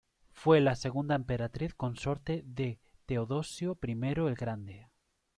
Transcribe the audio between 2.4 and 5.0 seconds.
de Teodosio I el Grande.